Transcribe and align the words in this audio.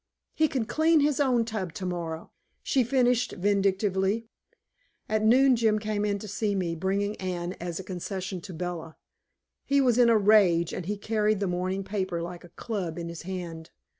He 0.33 0.47
can 0.47 0.65
clean 0.65 1.01
his 1.01 1.19
own 1.19 1.45
tub 1.45 1.73
tomorrow," 1.75 2.31
she 2.63 2.83
finished 2.83 3.33
vindictively. 3.33 4.25
At 5.07 5.23
noon 5.23 5.55
Jim 5.55 5.77
came 5.77 6.05
in 6.05 6.17
to 6.17 6.27
see 6.27 6.55
me, 6.55 6.73
bringing 6.73 7.15
Anne 7.17 7.53
as 7.59 7.79
a 7.79 7.83
concession 7.83 8.41
to 8.41 8.51
Bella. 8.55 8.97
He 9.63 9.79
was 9.79 9.99
in 9.99 10.09
a 10.09 10.17
rage, 10.17 10.73
and 10.73 10.87
he 10.87 10.97
carried 10.97 11.39
the 11.39 11.45
morning 11.45 11.83
paper 11.83 12.19
like 12.19 12.43
a 12.43 12.49
club 12.49 12.97
in 12.97 13.09
his 13.09 13.21
hand. 13.21 13.69